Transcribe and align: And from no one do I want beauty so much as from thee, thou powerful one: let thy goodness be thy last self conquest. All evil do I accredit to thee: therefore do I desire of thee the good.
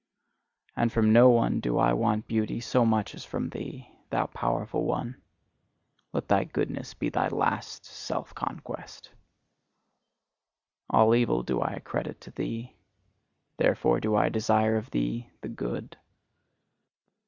And 0.75 0.91
from 0.91 1.13
no 1.13 1.29
one 1.29 1.59
do 1.59 1.77
I 1.77 1.93
want 1.93 2.25
beauty 2.27 2.59
so 2.59 2.83
much 2.87 3.13
as 3.13 3.23
from 3.23 3.49
thee, 3.49 3.87
thou 4.09 4.25
powerful 4.25 4.83
one: 4.83 5.21
let 6.11 6.27
thy 6.27 6.43
goodness 6.43 6.95
be 6.95 7.09
thy 7.09 7.27
last 7.27 7.85
self 7.85 8.33
conquest. 8.33 9.11
All 10.89 11.13
evil 11.13 11.43
do 11.43 11.61
I 11.61 11.73
accredit 11.73 12.19
to 12.21 12.31
thee: 12.31 12.75
therefore 13.57 13.99
do 13.99 14.15
I 14.15 14.29
desire 14.29 14.75
of 14.75 14.89
thee 14.89 15.29
the 15.41 15.49
good. 15.49 15.95